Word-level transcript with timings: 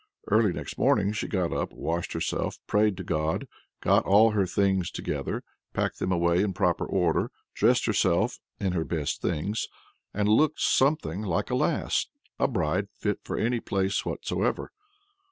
Early 0.31 0.51
next 0.51 0.79
morning 0.79 1.11
she 1.11 1.27
got 1.27 1.53
up, 1.53 1.71
washed 1.73 2.13
herself, 2.13 2.57
prayed 2.65 2.97
to 2.97 3.03
God, 3.03 3.47
got 3.81 4.03
all 4.03 4.31
her 4.31 4.47
things 4.47 4.89
together, 4.89 5.43
packed 5.75 5.99
them 5.99 6.11
away 6.11 6.41
in 6.41 6.53
proper 6.53 6.87
order, 6.87 7.29
dressed 7.53 7.85
herself 7.85 8.39
(in 8.59 8.71
her 8.71 8.83
best 8.83 9.21
things), 9.21 9.67
and 10.11 10.27
looked 10.27 10.59
something 10.59 11.21
like 11.21 11.51
a 11.51 11.55
lass! 11.55 12.07
a 12.39 12.47
bride 12.47 12.87
fit 12.95 13.19
for 13.23 13.37
any 13.37 13.59
place 13.59 14.03
whatsoever! 14.03 14.71